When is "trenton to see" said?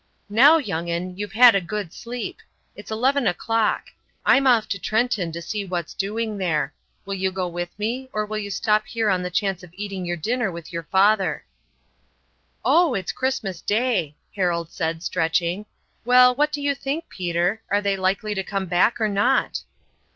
4.79-5.63